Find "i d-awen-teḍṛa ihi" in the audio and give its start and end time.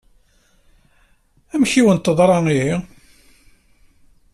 1.73-2.75